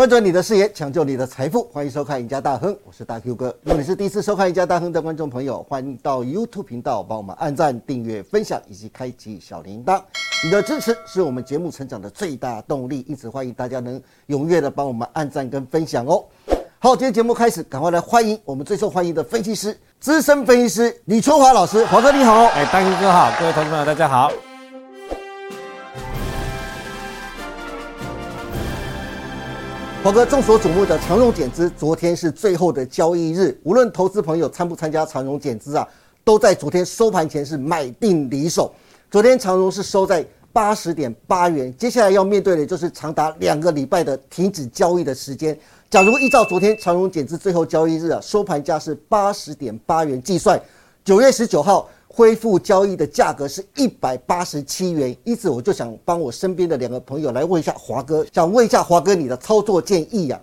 [0.00, 3.54] 翻转你的视野，抢救你的财富，欢迎收看《赢家大亨》，我是大 Q 哥。
[3.62, 10.00] 如果你是第一次收看《赢家大亨》的观众朋友，欢迎到 YouTube 频道帮我们按赞、订阅、分享以及开启小铃铛。
[10.42, 16.24] 你的支持是我们节目成长的最大动力，因此欢迎大家能踊跃的帮我们按赞跟分享哦。
[16.78, 22.46] 好，今天节目开始，赶快来欢迎我们最受欢迎的分析师、资深分析师李春华老师，华哥你好。
[22.46, 24.32] 哎，大 Q 哥好，各位投资朋友大家好。
[30.02, 33.54] 华哥，众所瞩目的长荣减资，昨天是最后的交易日。
[33.64, 35.86] 无论投资朋友参不参加长荣减资啊，
[36.24, 38.72] 都在昨天收盘前是买定离手。
[39.10, 40.24] 昨天长荣是收在
[40.54, 45.56] 八十点八元，接下来要面对的就是长达两个礼拜的停止交易的时间。
[45.90, 50.58] 假如依照昨天长荣减资最后交易日啊，收盘价是八十点八元计算，
[51.04, 51.86] 九月十九号。
[52.12, 60.40] 恢复交易的价格是一百八十七元，因此我就想帮我身边的两个朋友来问一下华哥，想问一下华哥你的操作建议呀。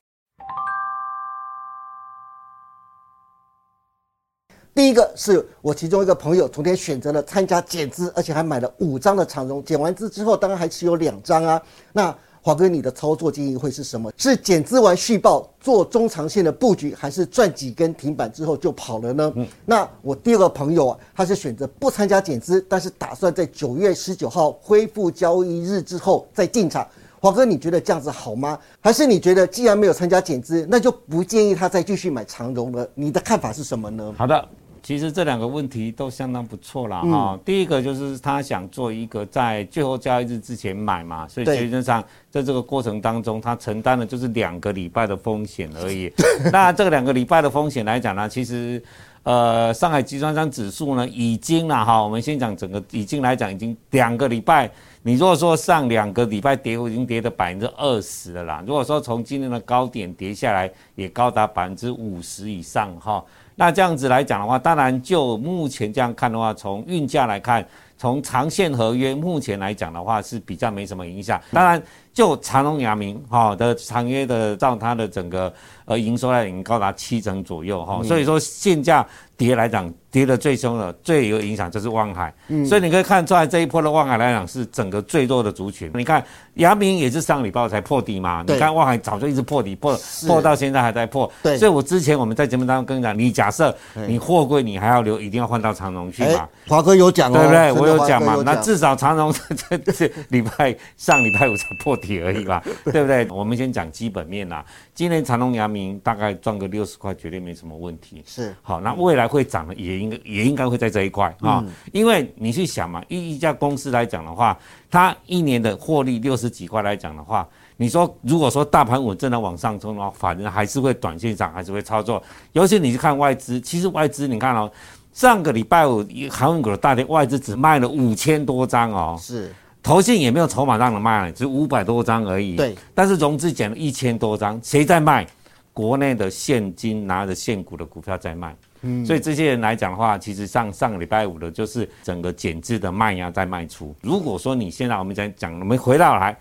[4.74, 12.18] 第一个是我其中一个朋友昨天选择了参加减资，而且还买了五张的长融，减完资之后当然还持有两张啊，那。
[12.48, 14.09] 华哥，你的操作建议会是什么？
[14.16, 19.34] 是减资完续报做中长线的布局，还是赚几根停板之后就跑了呢？
[19.36, 26.88] 嗯，那我第二个朋友啊，他是选择不参加减资，但是打算在九月十九号恢复交易日之后再进场。
[27.20, 28.58] 华哥，你觉得这样子好吗？
[28.80, 32.88] 还是你觉得既然没有参加减资，那就不建议他再继续买长荣了？
[32.95, 34.16] 你的看法是什么呢？
[34.18, 34.48] 好的。
[34.83, 37.39] 其实这两个问题都相当不错了哈。
[37.45, 46.11] 第一个就是他想做一个在最后交易日之前买嘛，所以实际上在这个过程当中，他承担的就是两个礼拜的风险而已。
[46.52, 48.81] 那这个两个礼拜的风险来讲呢，其实
[49.23, 54.72] 呃，上海集装箱指数呢已经了哈，我们先讲整个已经来讲已经两个礼拜，
[55.03, 58.63] 你如果说上两个礼拜跌，已经跌了百分之二十了啦。
[58.66, 63.22] 如果说从今天的高点跌下来，也高达百分之五十以上哈。
[63.59, 67.66] 那这样子来讲的话，当然就目前这样看的话，从运价来看，
[67.97, 71.41] 从长线合约目前来讲的话是比较没什么影响。
[71.51, 71.81] 当然，
[72.17, 75.53] 就长隆、亚明哈的长约的，照它的整个
[75.85, 79.05] 呃营收来已经高达七成左右哈，所以说现价
[79.38, 79.94] 跌来讲。
[80.09, 82.33] 跌的最凶的、最有影响就是望海，
[82.66, 85.91] 所以你可以看出来这一波的望海来讲是整个最弱的族群。
[85.94, 86.23] 你看
[86.55, 89.95] 阳明也是上礼拜才破底嘛，你看望海早就一直破底，破
[90.25, 91.31] 破到现在还在破。
[91.44, 93.75] 对，所以我之前我们在节目当中跟你讲，你假设
[94.07, 96.49] 你货柜你还要留，一定要换到长荣去嘛。
[96.67, 97.72] 华哥有讲哦，对不对？
[97.73, 99.31] 我有讲嘛，那至少长荣
[99.69, 103.28] 这这礼拜上礼拜五才破底而已吧， 对不对？
[103.29, 104.66] 我们先讲基本面啦。
[104.94, 108.23] 今年长隆、阳明大概赚个六十块，绝对没什么问题。
[108.25, 114.57] 是好，那未来会涨的也应该也应该会在这一块啊，因为你去想嘛，一一家公司来讲的话，
[114.90, 122.22] 它一年的获利六十几块来讲的话，你说如果说大盘稳正的往上冲的话，反正还是会短线上还是会操作。
[122.53, 124.72] 尤其你去看外资，其实外资你看哦，
[125.13, 129.53] 上个礼拜五航运股的大跌，外资只卖了五千多张哦，是。
[129.88, 132.58] 投信也没有筹码让人卖，只五百多张而已。
[132.58, 135.25] 对，但是融资减了一千多张，谁在卖？
[135.72, 138.53] 国内的现金拿着现股的股票在卖。
[138.81, 143.96] 嗯，所以这些人来讲的话，其实上上个礼拜五的就是整个减资的卖压在卖出。
[144.02, 146.38] 如果说你现在我们讲讲，我们回到来。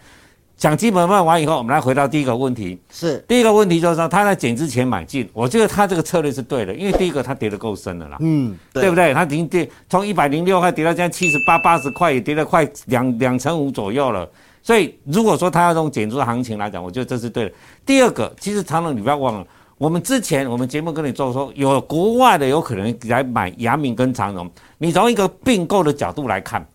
[0.57, 2.79] 讲基本面完以后，我们来回到第一个问题。
[2.91, 9.13] 是第一个问题就是说，他在减之前买进，我觉得他这个策略是对的，因为第一个他跌得够深了啦，嗯，对不对？
[9.13, 14.27] 他已经跌从一百零六块跌到现在七十八、八十块，也跌了快两两成五左右了。
[14.63, 17.53] 所以如果说他要用减租的行情来讲，我觉得这是对的。
[17.85, 19.47] 第二个，其实长隆你不要忘了，
[19.77, 26.67] 我们之前我们节目跟你做说，有国外的有可能来买阳明跟长荣，你从一个并购的角度来看。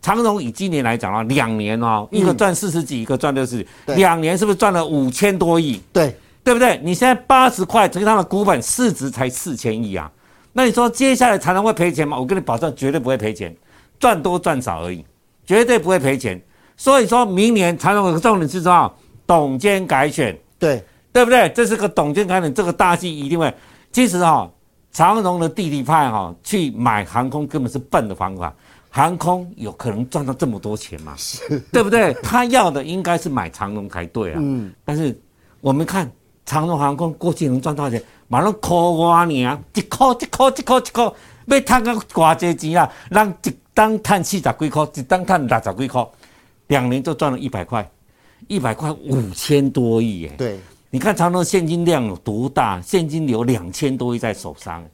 [0.00, 5.80] 长荣以今年来讲啊，两年哦，一个赚四十几，一个赚六十，两年是不是赚了五千多亿？
[5.92, 6.80] 对，对不对？
[6.82, 10.10] 你现在八十块，乘以它的股本市值才四千亿啊，
[10.52, 12.18] 那你说接下来长荣会赔钱吗？
[12.18, 13.54] 我跟你保证，绝对不会赔钱，
[13.98, 15.04] 赚多赚少而已，
[15.44, 16.40] 绝对不会赔钱。
[16.76, 18.92] 所以说明年长荣的重点是什么？
[19.26, 20.82] 董监改选，对，
[21.12, 21.48] 对不对？
[21.50, 23.52] 这是个董监改选，这个大戏一定会。
[23.90, 24.48] 其实哈，
[24.92, 28.54] 长荣的弟弟派哈去买航空根本是笨的方法。
[28.98, 31.14] 航空有可能赚到这么多钱吗？
[31.72, 32.12] 对不对？
[32.14, 34.38] 他要的应该是买长龙才对啊。
[34.42, 34.72] 嗯。
[34.84, 35.16] 但是
[35.60, 36.10] 我们看
[36.44, 38.02] 长龙航空过去能赚多少钱？
[38.26, 39.56] 马上扣我你啊！
[39.74, 41.14] 一扣一扣一扣一扣，
[41.46, 42.92] 要赚个寡济钱啊！
[43.08, 46.04] 让一单赚四十几块，一单赚六十几块，
[46.66, 47.88] 两年就赚了一百块，
[48.48, 50.34] 一百块五千多亿耶。
[50.36, 50.58] 对。
[50.90, 52.80] 你看长隆现金量有多大？
[52.80, 54.84] 现金流两千多亿在手上，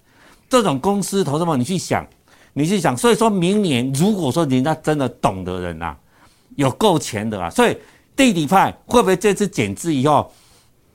[0.51, 2.07] 这种公司，投资们，你去想。
[2.55, 5.97] 你去想，所以说明年如果说人家真的懂的人啊，
[6.57, 7.77] 有够钱的啊，所以
[8.17, 10.33] 弟弟派会不会这次减资以后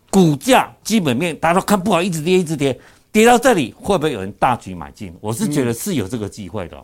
[0.10, 2.80] 股价基本面大家都看不好，一直跌一直跌，
[3.12, 5.14] 跌到这里会不会有人大举买进？
[5.20, 6.78] 我是觉得是有这个机会的。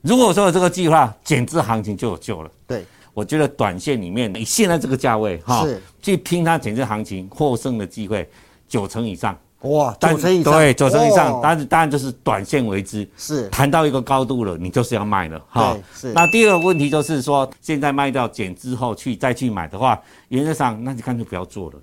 [0.00, 2.50] 如果说有这个计划，减资行情就有救了。
[2.66, 5.66] 对，我觉得短线里面，你现在这个价位哈，
[6.00, 8.28] 去拼它减资行情获胜的机会
[8.68, 9.36] 九成以上。
[9.64, 11.40] 哇，九成以上，对，九成以上。
[11.42, 15.76] 但是当然就是短线为之，是谈到一个高度了，你就是要卖了哈。
[15.94, 16.12] 是。
[16.12, 21.76] 那第二个问题就是说，现在卖掉减之后去再去买的话，原则上那你干脆不要做了。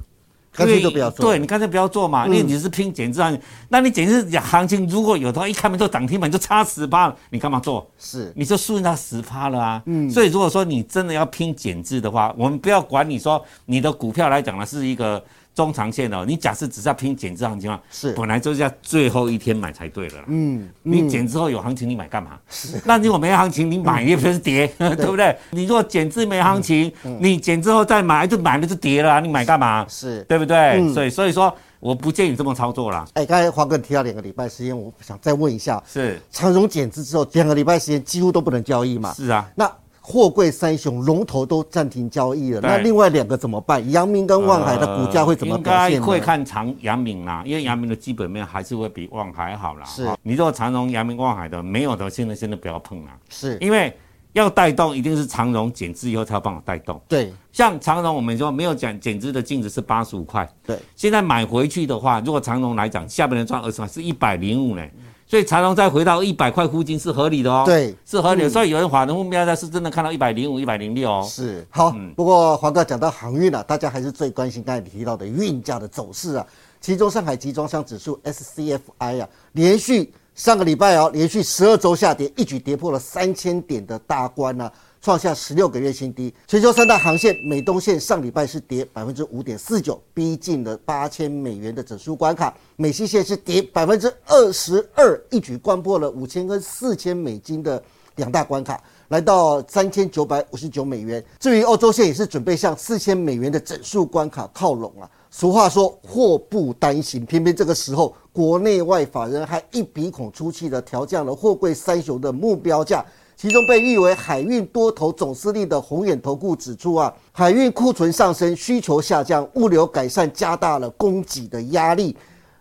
[0.53, 7.89] 干脆就不要做，对你干脆不要做嘛，因为你是拼减资行情，那你减资行情如果有的话，一开门就涨停板就差十趴了，你干嘛做？
[7.97, 9.81] 是，你就输人家十趴了啊。
[9.85, 15.23] 嗯，所以如果说你真的要拼减资的话，我们不要管你说你的股票来讲呢是一个。
[15.53, 20.23] 中长线哦，你假设只是要拼减资行情嘛，是本来就是要最后一天买才对了。
[20.27, 22.39] 嗯，你减之后有行情，你买干嘛？
[22.49, 25.37] 是，那如果没行情，你买也不是跌， 对不对？
[25.51, 29.85] 你如果减资没行情，你减之后再买，就买了就跌了，你买干嘛？
[29.89, 30.93] 是，对不对？
[30.93, 33.05] 所以所以说，我不建议这么操作啦。
[33.13, 39.13] 哎，刚才华哥提到两个礼拜时间，我想再问一下，是长荣减资之后两个礼拜时间几乎都不能交易嘛？
[39.13, 39.69] 是啊，那。
[40.03, 43.89] 货柜三雄龙头都暂停交易了，那另外两个怎么办？
[43.91, 45.93] 阳明跟望海的股价会怎么表现？
[45.93, 49.85] 应该会看长阳明啦，因为阳明的基本面还是会比望海好啦。
[49.85, 53.15] 是，你如果长荣、阳明、望海的没有的，现在现在不要碰啦。
[53.29, 53.95] 是，因为
[54.33, 56.99] 要带动，一定是长荣减资以后才要帮我带动。
[57.07, 60.49] 对，像长荣，我们说没有减减资的净值是八十五块。
[60.65, 64.83] 对，现在买回去的话，如果长荣来讲，下半年赚二十块，是一百零五呢。
[65.31, 68.49] 所以长隆再回到一百块附近是合理的哦，对，是合理的。
[68.49, 71.25] 所以有人华的目标价是真的看到一百零五、一百零六哦。
[71.25, 76.45] 是好，不过黄哥讲到航运了，大家还是最关心刚才你提到的运价的走势啊。
[76.81, 84.69] 其中上海集装箱指数 SCFI 啊，连续上个礼拜哦，连续十二周下跌，一举跌破了三千点的大关呢。
[85.01, 86.31] 创下十六个月新低。
[86.47, 97.81] 全球三大航线，美东线上礼拜是跌百分之五点四九，逼近了八千美元的整数关卡；美西线是跌百分之二十二，一举关破了五千跟四千美金的
[98.17, 101.23] 两大关卡，来到三千九百五十九美元。
[101.39, 105.09] 至于欧洲线，也是准备向四千美元的整数关卡靠拢啊。
[105.31, 113.03] 俗话说祸不单行，偏偏这个时候，国内外法人还一鼻孔出气的调降了货柜三雄的目标价。
[113.41, 122.15] 其中被誉为海运多头总司令的宏远投顾指出啊，海运库存上升，需求下降，物流改善，加大了供给的压力。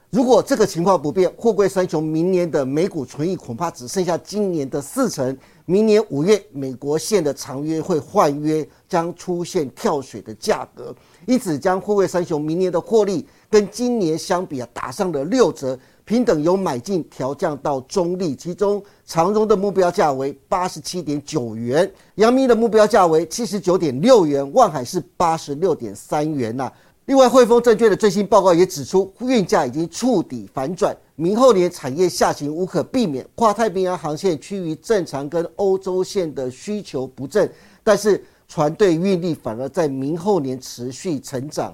[0.09, 5.37] 如果这个情况不变，货柜三雄明年的美股存益恐怕只剩下今年的四成。
[5.67, 15.79] 明年五月，美国线的长约会换约，将出现跳水的价格，因此将货柜三雄明年的获利跟今年相比啊，打上了六折。
[16.11, 26.69] 平等由买进调降到中立，其中长荣的目标价为八十七点九元，阳明的目标价为七十九点六元，万海是八十六点三元呐。
[27.05, 37.49] 另外，汇丰证券的最新报告也指出，运价已经触底反转，明后年产业下行无可避免，跨太平洋航线趋于正常，跟欧洲线的需求不振，
[37.85, 41.73] 但是船队运力反而在明后年持续成长。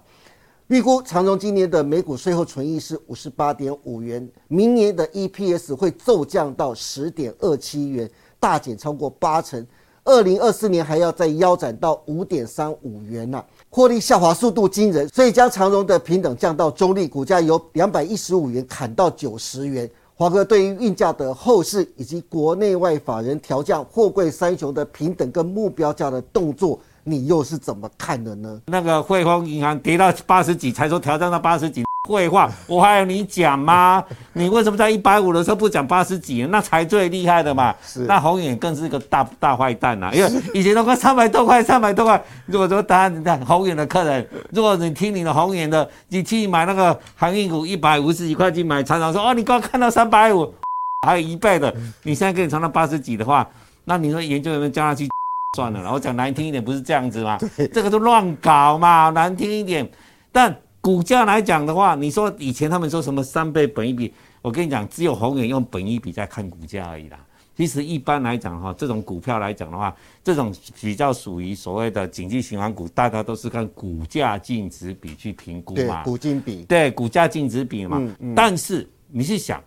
[0.69, 9.65] 预估长荣今年的每股税后纯益是五十八点五元，明年的 EPS 会骤降到十点二七元，大减超过八成。
[10.03, 19.89] 二零二四年还要再腰斩到五点三五元呐，获利下滑速度惊人，所以将长荣的平等降到中立，股价由两百一十五元砍到九十元。
[20.17, 26.81] 华哥对于运价的后市以及国内外法人调降货柜三雄的平等跟目标价的动作。
[27.09, 28.61] 你又是怎么看的呢？
[28.67, 34.03] 那个汇丰银行跌到八十几才说调整到八十几，废话，我还要你讲吗？
[34.33, 36.45] 你为什么在一百五的时候不讲八十几？
[36.47, 37.73] 那才最厉害的嘛。
[37.81, 42.21] 是，那宏远更是一个大大坏蛋呐，因为以前都快三百多块，三百多块。
[42.47, 50.53] 如果说答案你看宏远的客人，如果你听你的宏远的，你去买那个航运股一百五十几块去买，常常说哦，你刚看到三百五，
[51.07, 51.73] 还有一倍的，
[52.03, 53.49] 你现在给你涨到八十几的话，
[53.85, 55.09] 那你说研究员们叫他去？
[55.55, 57.39] 算了，然后讲难听一点，不是这样子吗？
[57.73, 59.89] 这个都乱搞嘛，难听一点。
[60.31, 64.13] 但股价来讲的话，你说以前他们说什么三倍本一比，
[64.43, 67.19] 我跟你讲，只有宏远用本一比在看股价而已啦。
[67.57, 76.03] 其实一般来讲哈，这种股票来讲的话，这种比较属于所谓的经济循环股，大家都是看股价净值比去评估嘛。
[76.03, 76.65] 股净比。
[76.65, 77.97] 对，股价净值比嘛。
[77.99, 78.35] 嗯嗯。
[78.35, 79.65] 但是你是想，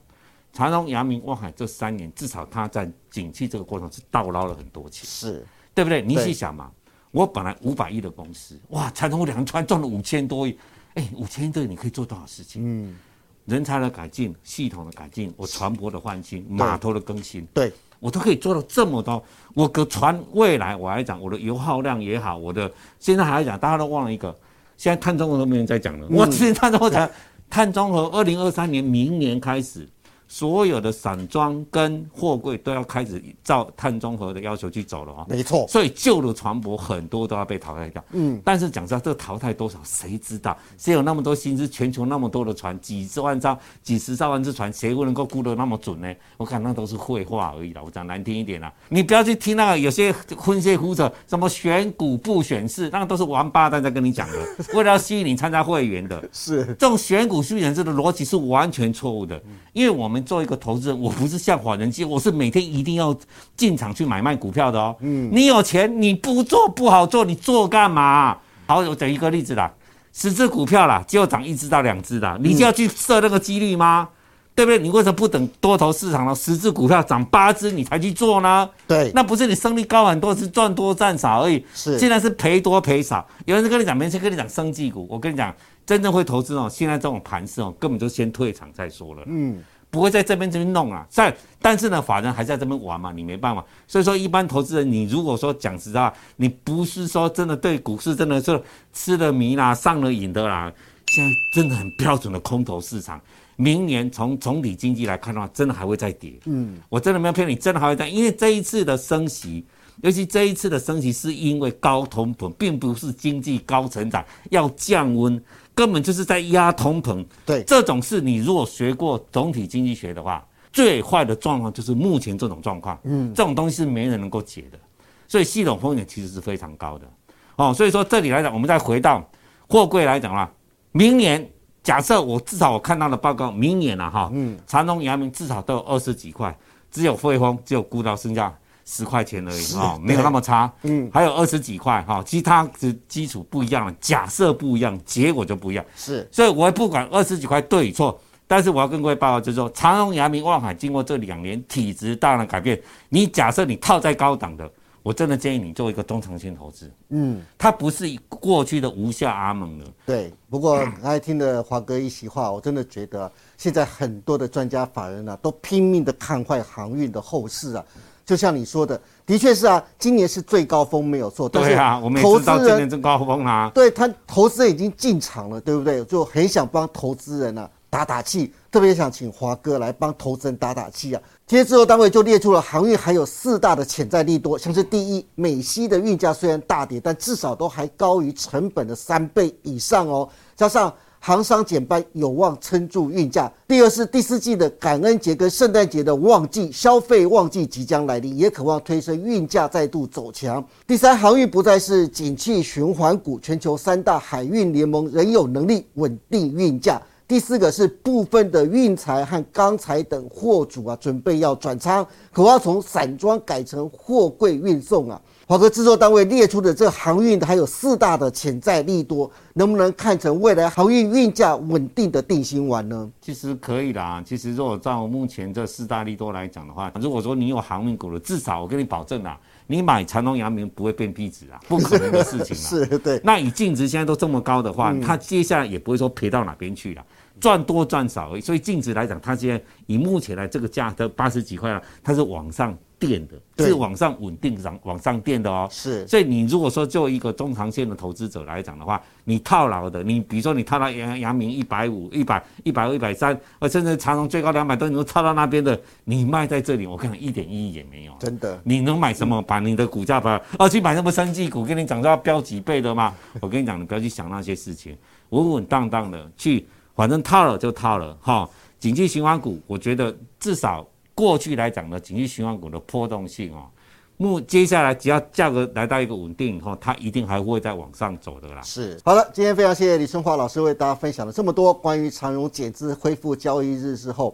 [0.53, 5.03] 长荣、阳明、望海这三年，至少它在景气这个过程是倒捞了很多钱。
[5.07, 5.43] 是。
[5.79, 6.01] 对不对？
[6.01, 6.69] 你细想嘛，
[7.11, 10.57] 我本来五百亿的公司，哇，长荣两船赚了五千多亿，
[10.95, 12.61] 哎，五千多亿你可以做多少事情？
[12.65, 12.97] 嗯，
[13.45, 17.71] 人才的改进、系统的改进、我船舶的换新、码头的更新，对
[18.01, 19.23] 我都可以做到这么多。
[19.53, 22.69] 我个船未来我还讲，我的油耗量也好，我的
[22.99, 24.37] 现在还讲，大家都忘了一个，
[24.75, 26.05] 现在碳中和都没人在讲了。
[26.11, 27.09] 我之前碳中和讲，
[27.49, 29.87] 碳中和二零二三年明年开始。
[30.31, 35.67] 所有的散装跟货柜都要开始照碳中和的要求去走了啊，没错。
[35.67, 38.01] 所以旧的船舶很多都要被淘汰掉。
[38.11, 40.55] 嗯，但是讲实话，这个淘汰多少谁知道？
[40.77, 41.67] 谁有那么多心思？
[41.67, 46.13] 全球那么多的船，几十万艘、几十上万只船，谁会能够估得那么准呢？
[46.37, 47.81] 我看那都是废话而已啦。
[47.83, 54.37] 我讲难听一点啦，你不要去听那个有些昏些胡扯，什么选股不选市，那个都是王八蛋在跟你讲的，
[54.77, 56.23] 为了要吸引你参加会员的。
[56.31, 59.41] 是这种选股不选市的逻辑是完全错误的，
[59.73, 60.18] 因为我们。
[60.23, 63.15] 做一个投资人，我不是像法人机，我是每天一定要
[63.55, 64.95] 进场去买卖股票的哦。
[64.99, 68.37] 嗯，你有钱你不做不好做，你做干嘛？
[68.65, 69.71] 好，我举一个例子啦，
[70.13, 74.09] 十只股票啦，就涨一只到两只的，你就要去设那个几率吗？
[74.55, 74.77] 对不对？
[74.77, 78.69] 你为什么不等多头市场了，十只股票涨八只你才去做呢？
[78.85, 81.65] 对，那不是你胜率高很多，是赚多赚少而已。
[81.73, 83.25] 是，现在是赔多赔少。
[83.45, 89.23] 有人跟你讲，没人跟你讲生技股，我跟你讲，真正会投资哦，现在这种盘势哦，根本就先退场再说了。
[89.27, 89.63] 嗯。
[89.91, 93.65] 不会在这边这边弄啊，在但是呢，法人还在这边玩嘛，你没办法。
[93.87, 98.61] 所以说，一般投资人，你如果说讲实话，你不是说真的对股市真的是
[98.93, 100.71] 吃了迷啦、上了瘾的啦，
[101.07, 103.19] 现在真的很标准的空头市场。
[103.55, 106.39] 明年从总体经济来看的话，真的还会再跌。
[106.45, 109.65] 嗯，我真的没有骗你，真的还会再，因为这一次的升息，
[110.01, 115.41] 尤其这一次的升息是因为高通膨，并不是经济高成长要降温。
[115.75, 122.99] 根本就是在压通膨，对这种事，你如果学过总体经济学的话，最坏的状况就是目前这种状况。
[123.03, 124.77] 嗯，这种东西是没人能够解的，
[125.25, 127.09] 所以系统风险其实是非常高的。
[127.55, 129.25] 哦，所以说这里来讲，我们再回到
[129.69, 130.51] 货柜来讲啦，
[130.91, 131.49] 明年
[131.81, 136.53] 假设我至少我看到的报告，明年了哈，嗯，长隆、阳明至少都有二十几块，
[136.91, 138.53] 只有汇丰只有估到剩下。
[138.91, 140.73] 十块钱而已啊，没有那么差。
[140.81, 145.85] 嗯，还有二十几块哈，其他的基础不一样，假设不一样，结果就不一样。
[145.95, 154.67] 是，所以我不管二十几块对与错，但是我要跟各位报告，就是说，长荣、阳明、望海经过这两年体质大量改变，你假设你套在高档的，
[155.03, 156.91] 我真的建议你做一个中长线投资。
[157.09, 159.85] 嗯，它不是过去的无下阿蒙了。
[160.03, 167.85] 对，不过刚才听了华哥一席话，我真的觉得现在很多的专家法人呢，都拼命的看坏航运的后市啊。
[168.29, 171.49] 就像你说的，的确是啊，今年是最高峰，没有错。
[171.49, 173.71] 对啊，我们知道今年最高峰啊。
[173.73, 176.05] 对他，投资人已经进场了，对不对？
[176.05, 181.21] 就很想帮投资人啊打打气，特别想请华哥来帮投资人打打气啊。
[181.47, 190.93] 今天制作单位就列出了航运还有四大的潜在利多，像是第一，美西的运价虽然大跌，但至少都还高于成本的三倍以上哦，加上。
[191.19, 193.51] 航商减班有望撑住运价。
[193.67, 200.65] 第二是第四季的感恩节跟圣诞节的旺季，消费旺季即将来临，也渴望推升运价再度走强。
[200.87, 207.01] 第三，航运不再是景气循环股，全球三大海运联盟仍有能力稳定运价。
[207.27, 215.21] 第四个是部分的运材和钢材等货主啊，准备要转仓，渴望从散装改成货柜运送啊。
[215.49, 223.09] 华哥制作单位列出的这航运的还有四大的潜在利多，能不能看成未来航运运价稳定的定心丸呢？
[223.19, 224.21] 其实可以啦。
[224.23, 233.19] 其实如果照目前这四大利多来讲的话，如果说你有航运股了，至少我跟你保证啦，你买长隆、阳明不会变壁纸啊，不可能的事情 是对。
[233.23, 237.03] 那以净值现在都这么高的话，它接下来也不会说赔到哪边去了。
[237.41, 245.67] 赚多赚少而已，所以净值来讲，它现在以目前来这个价的八十几块了，它是往上垫的，是往上稳定上往上垫的哦。
[245.71, 258.13] 是，所以你如果说作为一个中长线的投资者来讲的话，你套牢的，你比如说你套到阳阳明一百五、一百、一百二、一百三，呃，甚至长隆最高两百多，你都套到那边的，你卖在这里，我看一点意义也没有。
[258.19, 259.41] 真的，你能买什么？
[259.41, 261.63] 把你的股价把哦去买什么生技股？
[261.63, 263.15] 跟你讲说要飙几倍的吗？
[263.39, 264.97] 我跟你讲，你不要去想那些事情，
[265.29, 266.67] 稳稳当当的去。
[266.95, 270.85] 反正套了就套了哈，景气循环股，我觉得至少
[271.19, 273.67] 过去来讲呢，景气循环股的波动性哦，
[274.15, 278.61] 目接下来只要价格来到一个稳定以后，它一定还会再往上走的啦。
[278.61, 284.33] 是，好了，今天非常谢谢李春华老师为大家分享了这么多关于长荣减资恢复交易日之后，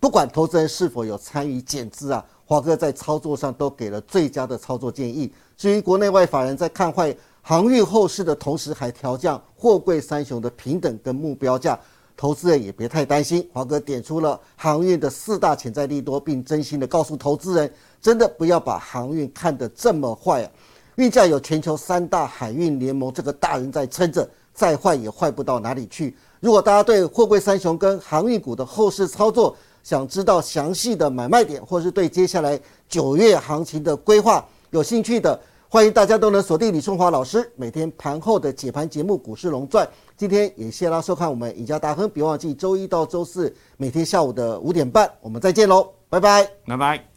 [0.00, 5.30] 不管投资人是否有参与减资啊，华哥在操作上都给了最佳的操作建议。
[5.54, 11.78] 至于国内外法人在看坏航运后市的同时，还调降货柜三雄的平等跟目标价。
[12.22, 17.68] 投资人也别太担心，华哥点出了航运的四大潜在利多，并真心的告诉投资人，
[18.00, 20.50] 真的不要把航运看得这么坏啊！
[20.94, 26.16] 运价有全球三大海运联盟这个大人在撑着，再坏也坏不到哪里去。
[26.38, 32.56] 如果大家对货柜三雄跟航运股的后市操作，想知道详细的买卖点，或是对接下来
[32.88, 35.40] 九月行情的规划有兴趣的，
[35.72, 39.86] 欢迎大家都能锁定李春华老师每天盘后的解盘节目《股市龙传》。
[40.18, 47.11] 今天也谢啦收看我们赢家大亨，别忘记周一到周四每天下午的五点半，我们再见喽，拜拜，拜拜。